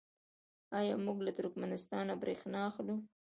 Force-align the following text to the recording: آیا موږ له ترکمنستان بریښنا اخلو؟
آیا 0.79 0.95
موږ 1.05 1.17
له 1.25 1.31
ترکمنستان 1.39 2.07
بریښنا 2.21 2.59
اخلو؟ 2.69 2.95